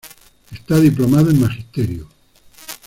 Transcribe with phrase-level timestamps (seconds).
[0.51, 2.07] Está diplomado en Magisterio.